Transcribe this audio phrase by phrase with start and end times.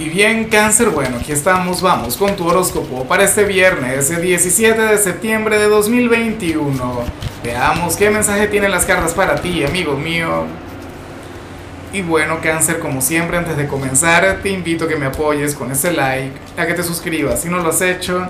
[0.00, 4.80] Y bien, cáncer, bueno, aquí estamos, vamos con tu horóscopo para este viernes, el 17
[4.80, 7.02] de septiembre de 2021.
[7.42, 10.44] Veamos qué mensaje tienen las cartas para ti, amigo mío.
[11.92, 15.72] Y bueno, cáncer, como siempre, antes de comenzar, te invito a que me apoyes con
[15.72, 18.24] ese like, a que te suscribas si no lo has hecho,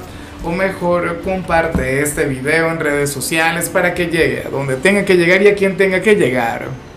[0.44, 5.16] o mejor, comparte este video en redes sociales para que llegue a donde tenga que
[5.16, 6.87] llegar y a quien tenga que llegar.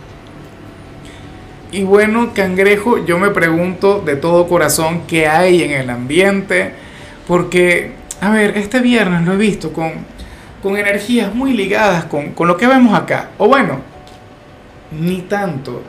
[1.72, 6.74] Y bueno, cangrejo, yo me pregunto de todo corazón qué hay en el ambiente,
[7.26, 9.94] porque, a ver, este viernes lo he visto con,
[10.62, 13.30] con energías muy ligadas con, con lo que vemos acá.
[13.38, 13.80] O bueno,
[14.92, 15.82] ni tanto.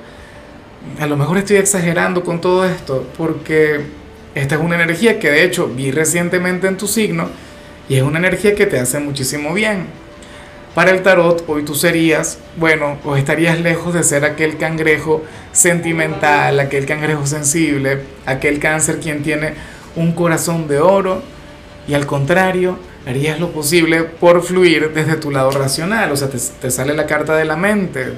[1.00, 3.80] A lo mejor estoy exagerando con todo esto, porque
[4.36, 7.28] esta es una energía que de hecho vi recientemente en tu signo
[7.88, 9.86] y es una energía que te hace muchísimo bien.
[10.74, 15.22] Para el tarot, hoy tú serías, bueno, o estarías lejos de ser aquel cangrejo
[15.52, 19.52] sentimental, aquel cangrejo sensible, aquel cáncer quien tiene
[19.96, 21.22] un corazón de oro,
[21.86, 26.38] y al contrario, harías lo posible por fluir desde tu lado racional, o sea, te,
[26.38, 28.14] te sale la carta de la mente.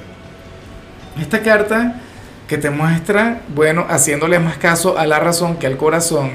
[1.19, 1.99] Esta carta
[2.47, 6.31] que te muestra, bueno, haciéndole más caso a la razón que al corazón,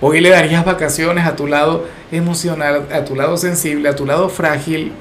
[0.00, 4.30] hoy le darías vacaciones a tu lado emocional, a tu lado sensible, a tu lado
[4.30, 4.92] frágil,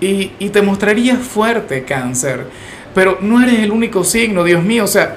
[0.00, 2.46] y, y te mostrarías fuerte, cáncer.
[2.94, 4.84] Pero no eres el único signo, Dios mío.
[4.84, 5.16] O sea,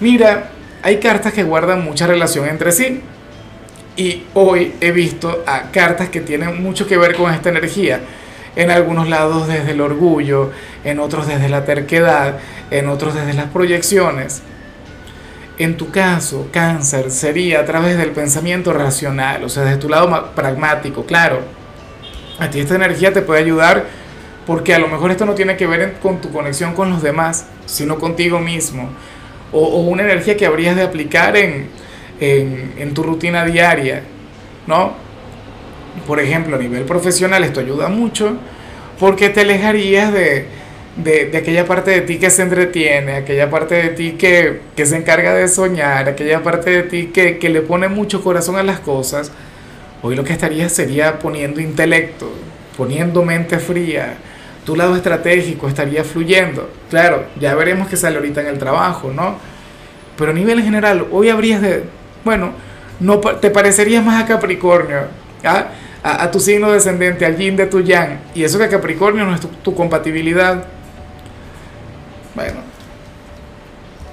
[0.00, 0.50] mira,
[0.82, 3.00] hay cartas que guardan mucha relación entre sí.
[3.96, 8.00] Y hoy he visto a cartas que tienen mucho que ver con esta energía.
[8.56, 10.50] En algunos lados desde el orgullo,
[10.84, 12.38] en otros desde la terquedad,
[12.70, 14.42] en otros desde las proyecciones.
[15.58, 20.32] En tu caso, cáncer, sería a través del pensamiento racional, o sea, desde tu lado
[20.34, 21.42] pragmático, claro.
[22.38, 23.84] A ti esta energía te puede ayudar
[24.50, 27.46] porque a lo mejor esto no tiene que ver con tu conexión con los demás,
[27.66, 28.90] sino contigo mismo.
[29.52, 31.68] O, o una energía que habrías de aplicar en,
[32.18, 34.02] en, en, tu rutina diaria,
[34.66, 34.94] ¿no?
[36.04, 38.38] Por ejemplo, a nivel profesional esto ayuda mucho
[38.98, 40.46] porque te alejarías de,
[40.96, 44.84] de, de, aquella parte de ti que se entretiene, aquella parte de ti que, que
[44.84, 48.64] se encarga de soñar, aquella parte de ti que, que le pone mucho corazón a
[48.64, 49.30] las cosas.
[50.02, 52.32] Hoy lo que estarías sería poniendo intelecto,
[52.76, 54.16] poniendo mente fría,
[54.64, 56.70] tu lado estratégico estaría fluyendo.
[56.88, 59.36] Claro, ya veremos qué sale ahorita en el trabajo, ¿no?
[60.16, 61.84] Pero a nivel general, hoy habrías de,
[62.24, 62.52] bueno,
[63.00, 65.04] no te parecerías más a Capricornio,
[65.44, 65.68] ¿ah?
[66.02, 69.40] a, tu signo descendente, al yin de tu yang, y eso que Capricornio no es
[69.40, 70.64] tu, tu compatibilidad.
[72.34, 72.60] Bueno,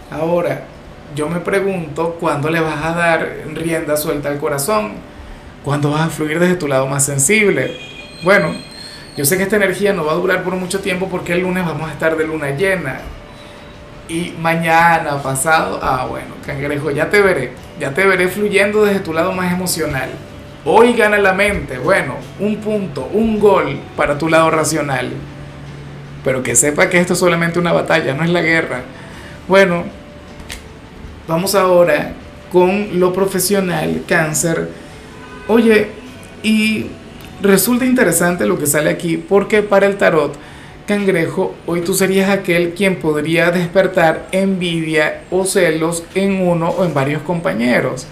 [0.09, 0.63] ahora
[1.15, 4.93] yo me pregunto cuándo le vas a dar rienda suelta al corazón,
[5.63, 7.77] cuándo vas a fluir desde tu lado más sensible.
[8.23, 8.53] Bueno,
[9.17, 11.65] yo sé que esta energía no va a durar por mucho tiempo porque el lunes
[11.65, 12.99] vamos a estar de luna llena.
[14.07, 17.51] Y mañana, pasado, ah bueno, cangrejo, ya te veré.
[17.79, 20.11] Ya te veré fluyendo desde tu lado más emocional.
[20.63, 25.09] Hoy gana la mente, bueno, un punto, un gol para tu lado racional.
[26.23, 28.81] Pero que sepa que esto es solamente una batalla, no es la guerra.
[29.47, 29.83] Bueno,
[31.27, 32.11] vamos ahora
[32.51, 34.69] con lo profesional, cáncer.
[35.47, 35.89] Oye,
[36.43, 36.91] y
[37.41, 40.35] Resulta interesante lo que sale aquí porque para el tarot
[40.87, 46.95] cangrejo, hoy tú serías aquel quien podría despertar envidia o celos en uno o en
[46.95, 48.07] varios compañeros.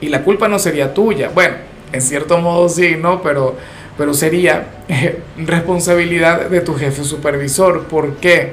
[0.00, 1.30] Y la culpa no sería tuya.
[1.34, 1.56] Bueno,
[1.92, 3.20] en cierto modo sí, ¿no?
[3.20, 3.56] Pero,
[3.98, 7.84] pero sería eh, responsabilidad de tu jefe supervisor.
[7.88, 8.52] ¿Por qué?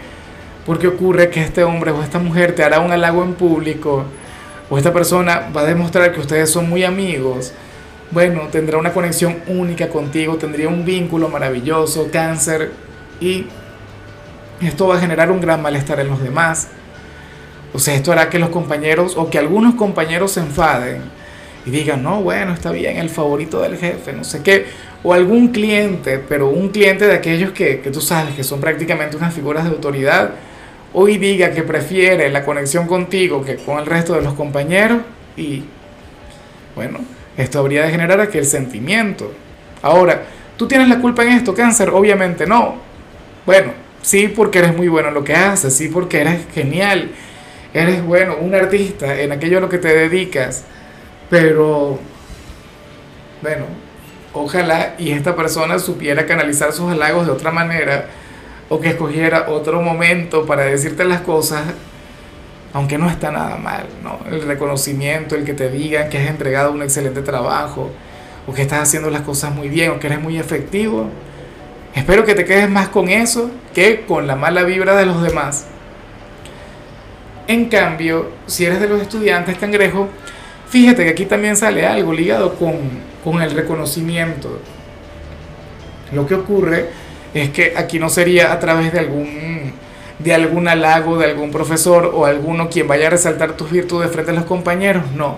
[0.65, 4.03] Porque ocurre que este hombre o esta mujer te hará un halago en público
[4.69, 7.53] o esta persona va a demostrar que ustedes son muy amigos
[8.11, 12.71] bueno, tendrá una conexión única contigo, tendría un vínculo maravilloso, cáncer,
[13.21, 13.45] y
[14.61, 16.69] esto va a generar un gran malestar en los demás.
[17.73, 21.01] O sea, esto hará que los compañeros o que algunos compañeros se enfaden
[21.65, 24.65] y digan, no, bueno, está bien, el favorito del jefe, no sé qué.
[25.03, 29.15] O algún cliente, pero un cliente de aquellos que, que tú sabes que son prácticamente
[29.15, 30.31] unas figuras de autoridad,
[30.93, 34.99] hoy diga que prefiere la conexión contigo que con el resto de los compañeros
[35.37, 35.63] y,
[36.75, 36.99] bueno,
[37.37, 39.31] esto habría de generar aquel sentimiento.
[39.81, 40.23] Ahora,
[40.57, 41.89] ¿tú tienes la culpa en esto, cáncer?
[41.89, 42.75] Obviamente no.
[43.45, 43.71] Bueno,
[44.01, 47.11] sí porque eres muy bueno en lo que haces, sí porque eres genial,
[47.73, 50.63] eres bueno, un artista en aquello a lo que te dedicas,
[51.29, 51.99] pero
[53.41, 53.65] bueno,
[54.33, 58.07] ojalá y esta persona supiera canalizar sus halagos de otra manera
[58.69, 61.63] o que escogiera otro momento para decirte las cosas
[62.73, 64.19] aunque no está nada mal, ¿no?
[64.31, 67.89] El reconocimiento, el que te digan que has entregado un excelente trabajo,
[68.47, 71.09] o que estás haciendo las cosas muy bien, o que eres muy efectivo.
[71.95, 75.65] Espero que te quedes más con eso que con la mala vibra de los demás.
[77.47, 80.07] En cambio, si eres de los estudiantes cangrejo,
[80.69, 82.75] Fíjate que aquí también sale algo ligado con,
[83.23, 84.59] con el reconocimiento.
[86.11, 86.89] Lo que ocurre
[87.33, 89.73] es que aquí no sería a través de algún
[90.19, 94.31] de algún halago de algún profesor o alguno quien vaya a resaltar tus virtudes frente
[94.31, 95.37] a los compañeros, no.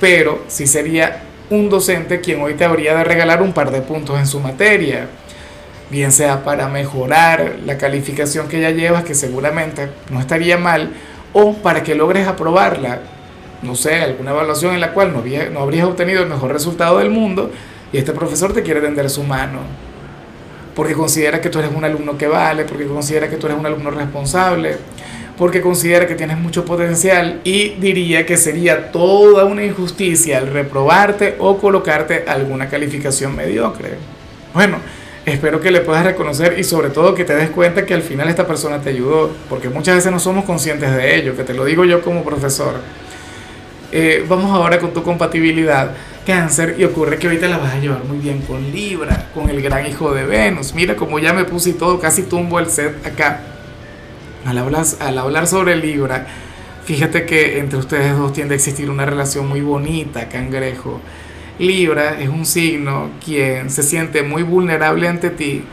[0.00, 4.18] Pero sí sería un docente quien hoy te habría de regalar un par de puntos
[4.18, 5.08] en su materia,
[5.90, 10.92] bien sea para mejorar la calificación que ya llevas, que seguramente no estaría mal,
[11.32, 13.00] o para que logres aprobarla,
[13.62, 16.98] no sé, alguna evaluación en la cual no, había, no habrías obtenido el mejor resultado
[16.98, 17.50] del mundo
[17.92, 19.87] y este profesor te quiere tender su mano
[20.78, 23.66] porque considera que tú eres un alumno que vale, porque considera que tú eres un
[23.66, 24.76] alumno responsable,
[25.36, 31.34] porque considera que tienes mucho potencial y diría que sería toda una injusticia el reprobarte
[31.40, 33.94] o colocarte alguna calificación mediocre.
[34.54, 34.76] Bueno,
[35.26, 38.28] espero que le puedas reconocer y sobre todo que te des cuenta que al final
[38.28, 41.64] esta persona te ayudó, porque muchas veces no somos conscientes de ello, que te lo
[41.64, 42.74] digo yo como profesor.
[43.90, 45.90] Eh, vamos ahora con tu compatibilidad
[46.28, 49.62] cáncer y ocurre que ahorita la vas a llevar muy bien con Libra, con el
[49.62, 50.74] gran hijo de Venus.
[50.74, 53.40] Mira como ya me puse todo, casi tumbo el set acá.
[54.44, 56.26] Al hablar, al hablar sobre Libra,
[56.84, 61.00] fíjate que entre ustedes dos tiende a existir una relación muy bonita, cangrejo.
[61.58, 65.64] Libra es un signo quien se siente muy vulnerable ante ti.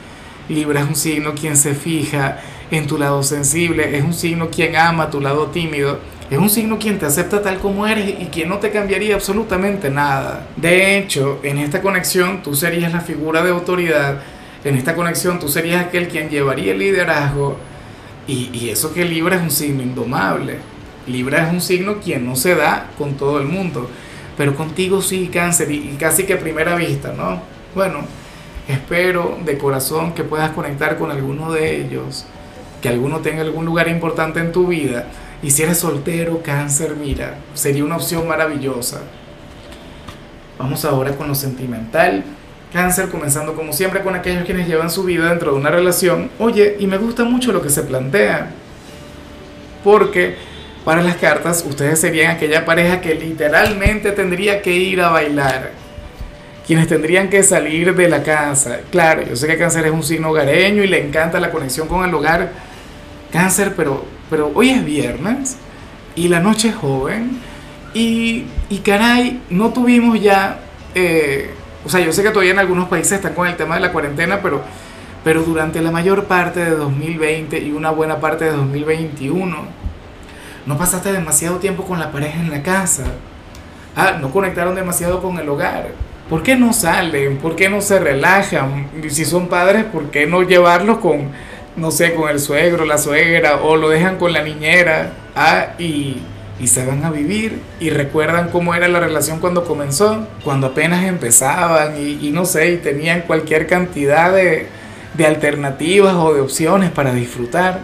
[0.47, 2.39] Libra es un signo quien se fija
[2.71, 5.99] en tu lado sensible, es un signo quien ama tu lado tímido
[6.29, 9.91] es un signo quien te acepta tal como eres y quien no te cambiaría absolutamente
[9.91, 10.47] nada.
[10.55, 14.21] De hecho, en esta conexión tú serías la figura de autoridad,
[14.63, 17.57] en esta conexión tú serías aquel quien llevaría el liderazgo
[18.27, 20.57] y, eso que Libra es un signo indomable.
[21.05, 23.87] Libra es un signo quien no se da con todo el mundo,
[24.35, 27.39] pero contigo sí, cáncer, y, y casi que a primera vista, ¿no?
[27.75, 27.99] Bueno,
[28.67, 32.25] espero de corazón que puedas conectar con alguno de ellos,
[32.81, 35.05] que alguno tenga algún lugar importante en tu vida
[35.41, 39.01] y si eres soltero, cáncer, mira, sería una opción maravillosa.
[40.57, 42.23] Vamos ahora con lo sentimental.
[42.71, 46.29] Cáncer, comenzando como siempre con aquellos quienes llevan su vida dentro de una relación.
[46.39, 48.51] Oye, y me gusta mucho lo que se plantea.
[49.83, 50.35] Porque
[50.83, 55.71] para las cartas ustedes serían aquella pareja que literalmente tendría que ir a bailar.
[56.65, 58.79] Quienes tendrían que salir de la casa.
[58.91, 62.07] Claro, yo sé que Cáncer es un signo hogareño y le encanta la conexión con
[62.07, 62.51] el hogar.
[63.31, 65.57] Cáncer, pero pero hoy es viernes
[66.15, 67.39] y la noche es joven
[67.93, 70.59] y, y caray, no tuvimos ya,
[70.93, 71.51] eh,
[71.85, 73.91] o sea, yo sé que todavía en algunos países están con el tema de la
[73.91, 74.61] cuarentena, pero,
[75.23, 79.55] pero durante la mayor parte de 2020 y una buena parte de 2021,
[80.65, 83.03] no pasaste demasiado tiempo con la pareja en la casa.
[83.95, 85.91] Ah, no conectaron demasiado con el hogar.
[86.29, 87.37] ¿Por qué no salen?
[87.37, 88.89] ¿Por qué no se relajan?
[89.09, 91.29] Si son padres, ¿por qué no llevarlos con
[91.77, 96.21] no sé, con el suegro, la suegra, o lo dejan con la niñera, ah, y,
[96.59, 101.03] y se van a vivir y recuerdan cómo era la relación cuando comenzó, cuando apenas
[101.03, 104.67] empezaban y, no sé, y tenían cualquier cantidad de,
[105.15, 107.81] de alternativas o de opciones para disfrutar.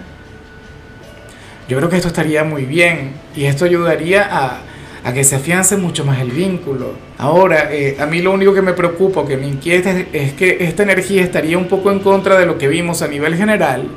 [1.68, 4.62] Yo creo que esto estaría muy bien y esto ayudaría a,
[5.04, 6.94] a que se afiance mucho más el vínculo.
[7.18, 10.84] Ahora, eh, a mí lo único que me preocupa, que me inquieta, es que esta
[10.84, 13.88] energía estaría un poco en contra de lo que vimos a nivel general.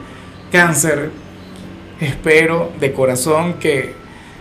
[0.50, 1.10] Cáncer,
[2.00, 3.92] espero de corazón que,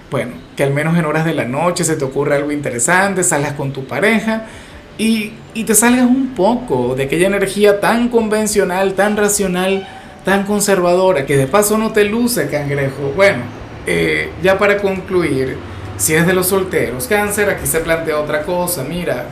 [0.09, 3.53] bueno, que al menos en horas de la noche se te ocurra algo interesante, salgas
[3.53, 4.45] con tu pareja
[4.97, 9.87] y, y te salgas un poco de aquella energía tan convencional, tan racional,
[10.23, 13.11] tan conservadora, que de paso no te luce, cangrejo.
[13.15, 13.43] Bueno,
[13.85, 15.57] eh, ya para concluir,
[15.97, 18.83] si eres de los solteros, cáncer, aquí se plantea otra cosa.
[18.83, 19.25] Mira,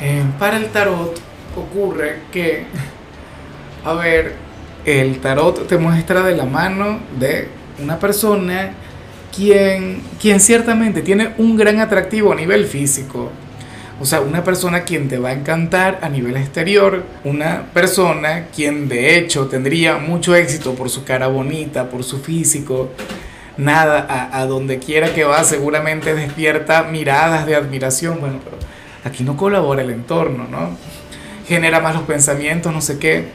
[0.00, 1.20] eh, para el tarot
[1.56, 2.66] ocurre que,
[3.84, 4.34] a ver,
[4.84, 7.48] el tarot te muestra de la mano de
[7.82, 8.72] una persona
[9.34, 13.30] quien, quien ciertamente tiene un gran atractivo a nivel físico.
[14.00, 18.88] O sea, una persona quien te va a encantar a nivel exterior, una persona quien
[18.88, 22.88] de hecho tendría mucho éxito por su cara bonita, por su físico,
[23.60, 28.56] nada, a, donde quiera que va seguramente despierta miradas de admiración, bueno, pero
[29.04, 30.76] aquí no colabora el entorno, ¿no?
[31.46, 33.26] Genera malos pensamientos, no sé qué,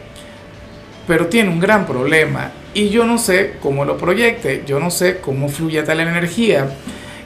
[1.08, 5.20] pero tiene un gran problema y yo no sé cómo lo proyecte, yo no sé
[5.20, 6.70] cómo fluye tal energía.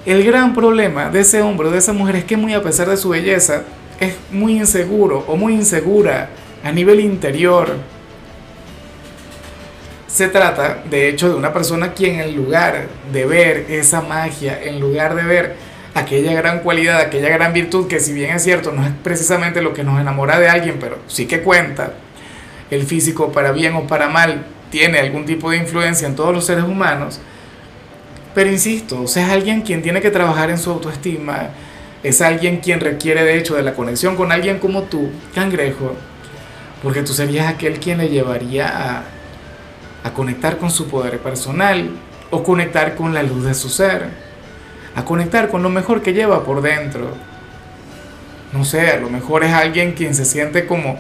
[0.06, 2.90] El gran problema de ese hombre o de esa mujer es que muy a pesar
[2.90, 3.64] de su belleza,
[4.00, 6.30] es muy inseguro o muy insegura
[6.64, 7.76] a nivel interior
[10.10, 14.80] se trata, de hecho, de una persona quien en lugar de ver esa magia, en
[14.80, 15.56] lugar de ver
[15.94, 19.74] aquella gran cualidad, aquella gran virtud, que si bien es cierto, no es precisamente lo
[19.74, 21.94] que nos enamora de alguien, pero sí que cuenta,
[22.72, 26.46] el físico para bien o para mal tiene algún tipo de influencia en todos los
[26.46, 27.20] seres humanos,
[28.34, 31.50] pero insisto, es alguien quien tiene que trabajar en su autoestima,
[32.02, 35.96] es alguien quien requiere de hecho de la conexión con alguien como tú, cangrejo,
[36.82, 39.04] porque tú serías aquel quien le llevaría a,
[40.04, 41.90] a conectar con su poder personal
[42.32, 44.10] o conectar con la luz de su ser,
[44.96, 47.12] a conectar con lo mejor que lleva por dentro.
[48.54, 50.98] No sé, a lo mejor es alguien quien se siente como,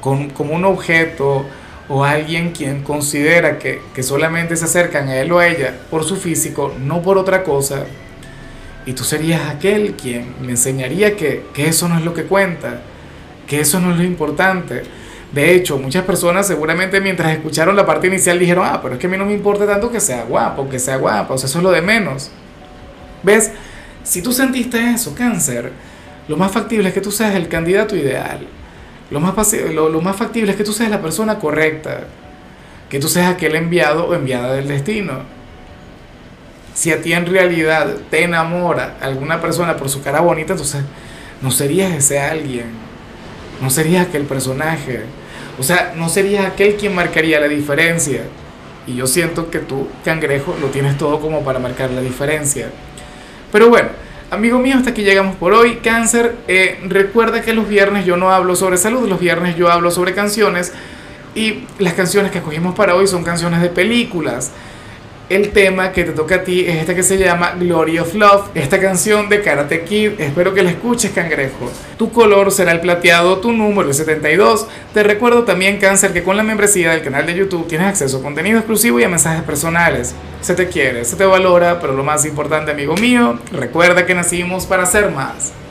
[0.00, 1.44] como un objeto
[1.88, 6.04] o alguien quien considera que, que solamente se acercan a él o a ella por
[6.04, 7.84] su físico, no por otra cosa.
[8.86, 12.80] Y tú serías aquel quien me enseñaría que, que eso no es lo que cuenta,
[13.46, 14.84] que eso no es lo importante
[15.32, 19.06] de hecho, muchas personas seguramente mientras escucharon la parte inicial dijeron, ah, pero es que
[19.06, 21.58] a mí no me importa tanto que sea guapo, que sea guapa, o sea, eso
[21.58, 22.30] es lo de menos.
[23.22, 23.52] ¿Ves?
[24.02, 25.70] Si tú sentiste eso, cáncer,
[26.26, 28.40] lo más factible es que tú seas el candidato ideal.
[29.10, 32.04] Lo más, lo, más factible es que tú seas la persona correcta.
[32.88, 35.20] Que tú seas aquel enviado o enviada del destino.
[36.74, 40.82] Si a ti en realidad te enamora alguna persona por su cara bonita, entonces
[41.40, 42.66] no serías ese alguien.
[43.60, 45.04] No serías aquel personaje
[45.60, 48.22] o sea, no serías aquel quien marcaría la diferencia.
[48.86, 52.70] Y yo siento que tú, cangrejo, lo tienes todo como para marcar la diferencia.
[53.52, 53.90] Pero bueno,
[54.30, 55.76] amigo mío, hasta aquí llegamos por hoy.
[55.84, 59.90] Cáncer, eh, recuerda que los viernes yo no hablo sobre salud, los viernes yo hablo
[59.90, 60.72] sobre canciones.
[61.34, 64.52] Y las canciones que escogimos para hoy son canciones de películas
[65.30, 68.50] el tema que te toca a ti es esta que se llama Glory of Love,
[68.56, 70.20] esta canción de Karate Kid.
[70.20, 71.70] Espero que la escuches, cangrejo.
[71.96, 74.66] Tu color será el plateado, tu número es 72.
[74.92, 78.22] Te recuerdo también, Cáncer, que con la membresía del canal de YouTube tienes acceso a
[78.22, 80.16] contenido exclusivo y a mensajes personales.
[80.40, 84.66] Se te quiere, se te valora, pero lo más importante, amigo mío, recuerda que nacimos
[84.66, 85.52] para ser más.